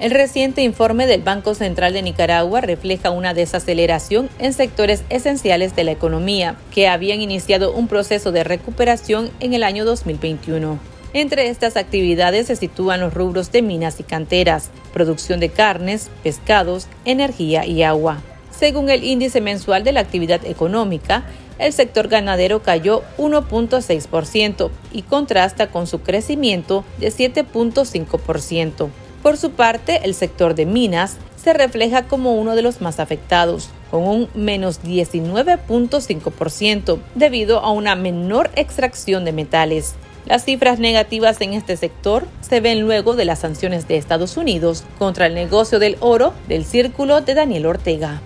El 0.00 0.12
reciente 0.12 0.62
informe 0.62 1.08
del 1.08 1.22
Banco 1.22 1.54
Central 1.54 1.92
de 1.92 2.02
Nicaragua 2.02 2.60
refleja 2.60 3.10
una 3.10 3.34
desaceleración 3.34 4.28
en 4.38 4.52
sectores 4.52 5.02
esenciales 5.10 5.74
de 5.74 5.82
la 5.82 5.90
economía 5.90 6.54
que 6.72 6.86
habían 6.86 7.20
iniciado 7.20 7.72
un 7.72 7.88
proceso 7.88 8.30
de 8.30 8.44
recuperación 8.44 9.30
en 9.40 9.54
el 9.54 9.64
año 9.64 9.84
2021. 9.84 10.97
Entre 11.14 11.48
estas 11.48 11.76
actividades 11.76 12.48
se 12.48 12.56
sitúan 12.56 13.00
los 13.00 13.14
rubros 13.14 13.50
de 13.50 13.62
minas 13.62 13.98
y 13.98 14.02
canteras, 14.02 14.70
producción 14.92 15.40
de 15.40 15.48
carnes, 15.48 16.10
pescados, 16.22 16.86
energía 17.06 17.64
y 17.64 17.82
agua. 17.82 18.18
Según 18.50 18.90
el 18.90 19.04
índice 19.04 19.40
mensual 19.40 19.84
de 19.84 19.92
la 19.92 20.00
actividad 20.00 20.44
económica, 20.44 21.24
el 21.58 21.72
sector 21.72 22.08
ganadero 22.08 22.62
cayó 22.62 23.02
1.6% 23.16 24.70
y 24.92 25.00
contrasta 25.02 25.68
con 25.68 25.86
su 25.86 26.00
crecimiento 26.00 26.84
de 26.98 27.08
7.5%. 27.08 28.88
Por 29.22 29.36
su 29.36 29.52
parte, 29.52 30.00
el 30.04 30.14
sector 30.14 30.54
de 30.54 30.66
minas 30.66 31.16
se 31.36 31.52
refleja 31.52 32.04
como 32.04 32.34
uno 32.34 32.54
de 32.54 32.62
los 32.62 32.80
más 32.80 33.00
afectados, 33.00 33.70
con 33.90 34.06
un 34.06 34.28
menos 34.34 34.80
19.5% 34.82 36.98
debido 37.14 37.60
a 37.60 37.72
una 37.72 37.96
menor 37.96 38.50
extracción 38.54 39.24
de 39.24 39.32
metales. 39.32 39.94
Las 40.28 40.44
cifras 40.44 40.78
negativas 40.78 41.40
en 41.40 41.54
este 41.54 41.78
sector 41.78 42.26
se 42.42 42.60
ven 42.60 42.82
luego 42.82 43.16
de 43.16 43.24
las 43.24 43.38
sanciones 43.38 43.88
de 43.88 43.96
Estados 43.96 44.36
Unidos 44.36 44.84
contra 44.98 45.24
el 45.24 45.34
negocio 45.34 45.78
del 45.78 45.96
oro 46.00 46.34
del 46.48 46.66
círculo 46.66 47.22
de 47.22 47.32
Daniel 47.32 47.64
Ortega. 47.64 48.20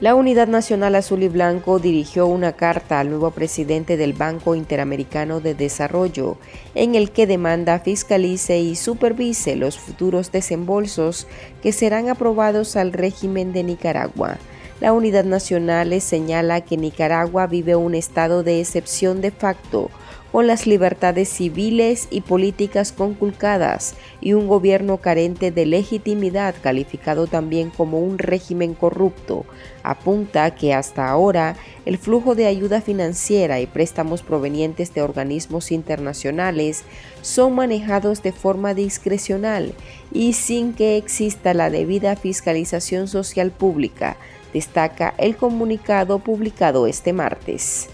La 0.00 0.14
Unidad 0.14 0.46
Nacional 0.46 0.94
Azul 0.94 1.24
y 1.24 1.28
Blanco 1.28 1.80
dirigió 1.80 2.28
una 2.28 2.52
carta 2.52 3.00
al 3.00 3.10
nuevo 3.10 3.32
presidente 3.32 3.96
del 3.96 4.12
Banco 4.12 4.54
Interamericano 4.54 5.40
de 5.40 5.54
Desarrollo, 5.54 6.36
en 6.76 6.94
el 6.94 7.10
que 7.10 7.26
demanda 7.26 7.80
fiscalice 7.80 8.60
y 8.60 8.76
supervise 8.76 9.56
los 9.56 9.80
futuros 9.80 10.30
desembolsos 10.30 11.26
que 11.60 11.72
serán 11.72 12.08
aprobados 12.08 12.76
al 12.76 12.92
régimen 12.92 13.52
de 13.52 13.64
Nicaragua. 13.64 14.38
La 14.80 14.92
Unidad 14.92 15.24
Nacional 15.24 16.00
señala 16.00 16.60
que 16.60 16.76
Nicaragua 16.76 17.48
vive 17.48 17.74
un 17.74 17.96
estado 17.96 18.44
de 18.44 18.60
excepción 18.60 19.20
de 19.20 19.32
facto, 19.32 19.90
con 20.30 20.46
las 20.46 20.68
libertades 20.68 21.28
civiles 21.30 22.06
y 22.10 22.20
políticas 22.20 22.92
conculcadas 22.92 23.94
y 24.20 24.34
un 24.34 24.46
gobierno 24.46 24.98
carente 24.98 25.50
de 25.50 25.66
legitimidad 25.66 26.54
calificado 26.62 27.26
también 27.26 27.70
como 27.70 27.98
un 27.98 28.18
régimen 28.18 28.74
corrupto, 28.74 29.46
apunta 29.82 30.54
que 30.54 30.74
hasta 30.74 31.08
ahora 31.08 31.56
el 31.86 31.98
flujo 31.98 32.34
de 32.34 32.46
ayuda 32.46 32.80
financiera 32.80 33.58
y 33.60 33.66
préstamos 33.66 34.22
provenientes 34.22 34.94
de 34.94 35.02
organismos 35.02 35.72
internacionales 35.72 36.84
son 37.22 37.54
manejados 37.54 38.22
de 38.22 38.32
forma 38.32 38.74
discrecional 38.74 39.72
y 40.12 40.34
sin 40.34 40.74
que 40.74 40.98
exista 40.98 41.54
la 41.54 41.70
debida 41.70 42.14
fiscalización 42.14 43.08
social 43.08 43.50
pública 43.50 44.18
destaca 44.52 45.14
el 45.18 45.36
comunicado 45.36 46.18
publicado 46.18 46.86
este 46.86 47.12
martes. 47.12 47.90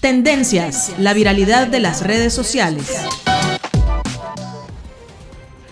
Tendencias, 0.00 0.94
la 0.98 1.14
viralidad 1.14 1.66
de 1.66 1.80
las 1.80 2.06
redes 2.06 2.32
sociales. 2.32 3.04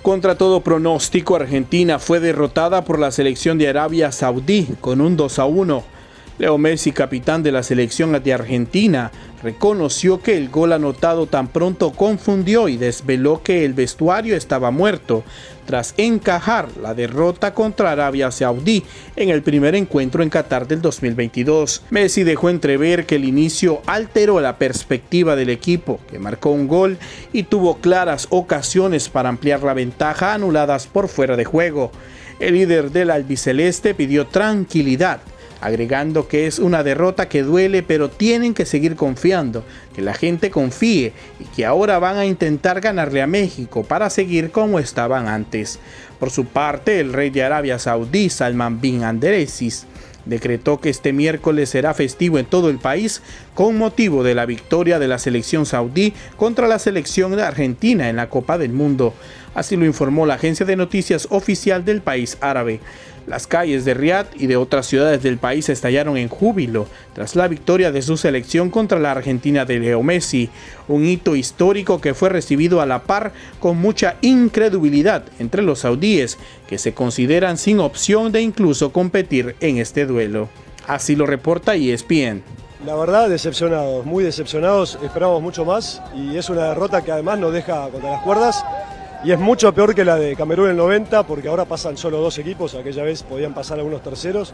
Contra 0.03 0.37
todo 0.37 0.61
pronóstico, 0.61 1.37
Argentina 1.37 1.99
fue 1.99 2.21
derrotada 2.21 2.85
por 2.85 2.99
la 2.99 3.11
selección 3.11 3.57
de 3.57 3.69
Arabia 3.69 4.13
Saudí 4.13 4.69
con 4.81 5.01
un 5.01 5.17
2 5.17 5.39
a 5.39 5.47
1. 5.47 5.94
Leo 6.37 6.59
Messi, 6.59 6.91
capitán 6.91 7.45
de 7.45 7.53
la 7.53 7.63
selección 7.63 8.21
de 8.21 8.33
Argentina, 8.33 9.13
reconoció 9.41 10.21
que 10.21 10.37
el 10.37 10.49
gol 10.49 10.73
anotado 10.73 11.27
tan 11.27 11.47
pronto 11.47 11.93
confundió 11.93 12.69
y 12.69 12.77
desveló 12.77 13.41
que 13.43 13.65
el 13.65 13.73
vestuario 13.73 14.35
estaba 14.35 14.73
muerto 14.73 15.23
tras 15.65 15.95
encajar 15.97 16.69
la 16.83 16.93
derrota 16.93 17.55
contra 17.55 17.93
Arabia 17.93 18.33
Saudí 18.33 18.83
en 19.15 19.29
el 19.29 19.43
primer 19.43 19.77
encuentro 19.77 20.25
en 20.25 20.29
Qatar 20.29 20.67
del 20.67 20.83
2022. 20.83 21.85
Messi 21.91 22.25
dejó 22.25 22.51
entrever 22.51 23.07
que 23.07 23.15
el 23.15 23.25
inicio 23.25 23.81
alteró 23.87 24.41
la 24.41 24.59
perspectiva 24.59 25.37
del 25.37 25.51
equipo, 25.51 26.01
que 26.11 26.19
marcó 26.19 26.51
un 26.51 26.67
gol 26.67 26.99
y 27.33 27.45
tuvo 27.45 27.77
claras 27.77 28.27
ocasiones 28.31 29.09
para 29.09 29.29
ampliar 29.29 29.63
la 29.63 29.75
ventaja 29.75 30.35
anuladas 30.35 30.89
por 30.89 31.07
fuera 31.07 31.37
de 31.37 31.45
juego. 31.45 31.93
El 32.41 32.55
líder 32.55 32.91
del 32.91 33.13
albiceleste 33.13 33.95
pidió 33.95 34.27
tranquilidad 34.27 35.21
agregando 35.65 36.29
que 36.29 36.47
es 36.47 36.59
una 36.59 36.83
derrota 36.83 37.27
que 37.27 37.43
duele, 37.43 37.83
pero 37.83 38.11
tienen 38.11 38.53
que 38.53 38.67
seguir 38.67 38.97
confiando, 38.97 39.65
que 39.95 40.03
la 40.03 40.13
gente 40.13 40.51
confíe 40.51 41.15
y 41.41 41.45
que 41.57 41.65
ahora 41.65 41.99
van 41.99 42.19
a 42.19 42.27
intentar 42.27 42.83
ganarle 42.83 43.23
a 43.23 43.27
México 43.27 43.83
para 43.83 44.11
seguir 44.11 44.51
como 44.51 44.79
estaban 44.79 45.27
antes. 45.27 45.79
Por 46.21 46.31
su 46.31 46.45
parte, 46.45 47.01
el 47.01 47.15
rey 47.15 47.31
de 47.31 47.45
Arabia 47.45 47.79
Saudí, 47.79 48.29
Salman 48.29 48.83
bin 48.83 49.05
Abdelaziz, 49.05 49.87
decretó 50.27 50.81
que 50.81 50.91
este 50.91 51.15
miércoles 51.15 51.71
será 51.71 51.95
festivo 51.95 52.39
en 52.39 52.45
todo 52.45 52.69
el 52.69 52.79
país 52.79 53.23
con 53.55 53.79
motivo 53.79 54.23
de 54.23 54.35
la 54.35 54.45
victoria 54.45 54.99
de 54.99 55.09
la 55.09 55.19
selección 55.19 55.65
saudí 55.65 56.13
contra 56.37 56.69
la 56.69 56.79
selección 56.79 57.39
Argentina 57.41 58.11
en 58.11 58.17
la 58.17 58.29
Copa 58.29 58.59
del 58.59 58.73
Mundo. 58.73 59.15
Así 59.55 59.77
lo 59.77 59.87
informó 59.87 60.27
la 60.27 60.35
agencia 60.35 60.67
de 60.67 60.77
noticias 60.77 61.29
oficial 61.31 61.85
del 61.85 62.03
país 62.03 62.37
árabe. 62.41 62.81
Las 63.27 63.47
calles 63.47 63.87
de 63.87 63.95
Riad 63.95 64.27
y 64.37 64.47
de 64.47 64.57
otras 64.57 64.87
ciudades 64.87 65.23
del 65.23 65.39
país 65.39 65.69
estallaron 65.71 66.19
en 66.19 66.29
júbilo 66.29 66.87
tras 67.15 67.37
la 67.37 67.49
victoria 67.49 67.91
de 67.91 68.03
su 68.03 68.19
selección 68.19 68.69
contra 68.69 68.99
la 68.99 69.13
Argentina 69.13 69.65
de 69.65 69.79
Leo 69.79 70.03
Messi, 70.03 70.51
un 70.89 71.07
hito 71.07 71.35
histórico 71.35 72.01
que 72.01 72.13
fue 72.13 72.29
recibido 72.29 72.83
a 72.83 72.87
la 72.87 73.03
par 73.03 73.33
con 73.61 73.79
mucha 73.79 74.17
incredulidad 74.21 75.25
entre 75.39 75.63
los 75.63 75.81
saudíes, 75.81 76.37
que 76.69 76.77
se 76.77 76.93
consideran 76.93 77.57
sin 77.57 77.81
opción 77.81 78.31
de 78.31 78.43
incluso 78.43 78.93
competir 78.93 79.57
en 79.61 79.79
este 79.79 80.05
duelo. 80.05 80.51
Así 80.87 81.17
lo 81.17 81.25
reporta 81.25 81.77
ESPN. 81.77 82.43
La 82.85 82.95
verdad, 82.95 83.31
decepcionados, 83.31 84.05
muy 84.05 84.23
decepcionados, 84.23 84.99
esperamos 85.03 85.41
mucho 85.41 85.65
más 85.65 86.03
y 86.15 86.37
es 86.37 86.51
una 86.51 86.65
derrota 86.65 87.03
que 87.03 87.13
además 87.13 87.39
nos 87.39 87.55
deja 87.55 87.89
contra 87.89 88.11
las 88.11 88.23
cuerdas 88.23 88.63
y 89.25 89.33
es 89.33 89.39
mucho 89.39 89.73
peor 89.73 89.95
que 89.95 90.05
la 90.05 90.17
de 90.17 90.37
Camerún 90.37 90.67
en 90.67 90.73
el 90.73 90.77
90 90.77 91.23
porque 91.23 91.49
ahora 91.49 91.65
pasan 91.65 91.97
solo 91.97 92.19
dos 92.19 92.39
equipos, 92.39 92.75
aquella 92.75 93.03
vez 93.03 93.23
podían 93.23 93.55
pasar 93.55 93.79
algunos 93.79 94.03
terceros, 94.03 94.53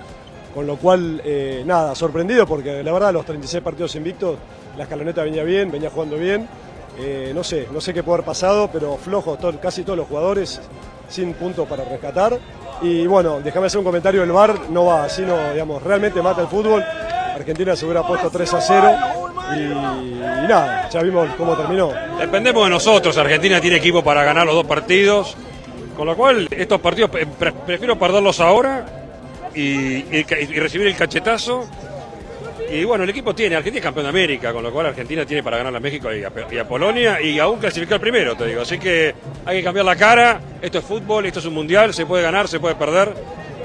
con 0.55 0.67
lo 0.67 0.77
cual, 0.77 1.21
eh, 1.25 1.65
nada, 1.67 1.95
sorprendido 1.97 2.47
porque 2.47 2.83
la 2.83 2.93
verdad 2.93 3.13
los 3.13 3.25
36 3.25 3.63
partidos 3.65 3.97
invictos, 3.97 4.39
la 4.77 4.85
escaloneta 4.85 5.25
venía 5.25 5.43
bien, 5.43 5.73
venía 5.73 5.91
jugando 5.91 6.17
bien, 6.17 6.49
eh, 6.99 7.33
no 7.35 7.43
sé, 7.43 7.67
no 7.73 7.81
sé 7.81 7.93
qué 7.93 8.05
puede 8.05 8.17
haber 8.17 8.27
pasado, 8.27 8.71
pero 8.73 8.97
flojos 8.97 9.39
casi 9.61 9.83
todos 9.83 9.99
los 9.99 10.07
jugadores, 10.07 10.61
sin 11.09 11.35
puntos 11.35 11.69
para 11.69 11.85
rescatar. 11.85 12.39
Y 12.83 13.07
bueno, 13.07 13.41
déjame 13.41 13.67
hacer 13.67 13.79
un 13.79 13.85
comentario, 13.85 14.23
el 14.23 14.33
VAR 14.33 14.71
no 14.71 14.87
va, 14.87 15.09
sino, 15.09 15.53
digamos, 15.53 15.83
realmente 15.83 16.23
mata 16.23 16.43
el 16.43 16.49
fútbol. 16.49 16.83
Argentina 17.35 17.75
se 17.75 17.85
hubiera 17.85 18.07
puesto 18.07 18.31
3 18.31 18.55
a 18.55 18.61
0 18.61 19.20
y, 19.57 20.49
nada, 20.49 20.89
ya 20.89 21.03
vimos 21.03 21.29
cómo 21.37 21.57
terminó. 21.57 21.93
Dependemos 22.19 22.65
de 22.65 22.71
nosotros, 22.71 23.17
Argentina 23.17 23.61
tiene 23.61 23.77
equipo 23.77 24.03
para 24.03 24.25
ganar 24.25 24.47
los 24.47 24.55
dos 24.55 24.67
partidos, 24.67 25.37
con 25.97 26.07
lo 26.07 26.17
cual 26.17 26.49
estos 26.51 26.81
partidos 26.81 27.11
prefiero 27.67 27.99
perderlos 27.99 28.41
ahora 28.41 28.87
y, 29.55 30.23
recibir 30.23 30.87
el 30.87 30.97
cachetazo. 30.97 31.69
Y 32.71 32.85
bueno, 32.85 33.03
el 33.03 33.11
equipo 33.11 33.35
tiene, 33.35 33.57
Argentina 33.57 33.81
es 33.81 33.85
campeón 33.85 34.05
de 34.05 34.11
América, 34.11 34.53
con 34.53 34.63
lo 34.63 34.71
cual 34.71 34.87
Argentina 34.87 35.27
tiene 35.27 35.43
para 35.43 35.57
ganar 35.57 35.75
a 35.75 35.81
México 35.81 36.09
y 36.15 36.23
a, 36.25 36.69
Polonia 36.69 37.21
y 37.21 37.41
aún 37.41 37.59
clasificar 37.59 37.99
primero, 37.99 38.37
te 38.37 38.47
digo. 38.47 38.63
Así 38.63 38.79
que 38.79 39.13
hay 39.45 39.59
que 39.59 39.65
cambiar 39.65 39.85
la 39.85 39.97
cara, 39.97 40.41
esto 40.63 40.79
es 40.79 40.85
fútbol, 40.85 41.27
esto 41.27 41.41
es 41.41 41.47
un 41.47 41.55
mundial, 41.55 41.93
se 41.93 42.07
puede 42.07 42.23
ganar, 42.23 42.47
se 42.47 42.61
puede 42.61 42.77
perder. 42.77 43.13